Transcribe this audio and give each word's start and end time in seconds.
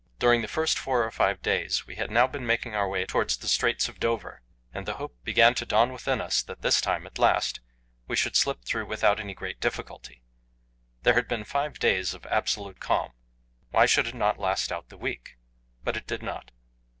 During 0.17 0.41
the 0.41 0.47
first 0.47 0.79
four 0.79 1.03
or 1.03 1.11
five 1.11 1.43
days 1.43 1.85
we 1.85 1.95
had 1.95 2.09
now 2.09 2.25
been 2.25 2.43
making 2.43 2.73
our 2.73 2.89
way 2.89 3.05
towards 3.05 3.37
the 3.37 3.47
Straits 3.47 3.87
of 3.87 3.99
Dover, 3.99 4.41
and 4.73 4.87
the 4.87 4.95
hope 4.95 5.15
began 5.23 5.53
to 5.53 5.63
dawn 5.63 5.93
within 5.93 6.19
us 6.19 6.41
that 6.41 6.63
this 6.63 6.81
time, 6.81 7.05
as 7.05 7.19
last, 7.19 7.59
we 8.07 8.15
should 8.15 8.35
slip 8.35 8.65
through 8.65 8.87
without 8.87 9.19
any 9.19 9.35
great 9.35 9.59
difficulty. 9.59 10.23
There 11.03 11.13
had 11.13 11.27
been 11.27 11.43
five 11.43 11.77
days 11.77 12.15
of 12.15 12.25
absolute 12.25 12.79
calm; 12.79 13.11
why 13.69 13.85
should 13.85 14.07
it 14.07 14.15
not 14.15 14.39
last 14.39 14.71
out 14.71 14.89
the 14.89 14.97
week? 14.97 15.37
But 15.83 15.95
it 15.95 16.07
did 16.07 16.23
not. 16.23 16.49